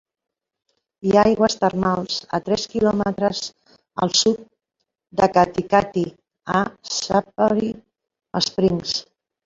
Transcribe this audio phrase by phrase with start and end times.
[1.07, 3.43] Hi ha aigües termals a tres quilòmetres
[4.07, 4.43] al sud
[5.23, 6.07] de Katikati,
[6.59, 6.67] a
[6.99, 7.75] Sapphire
[8.51, 9.03] Springs.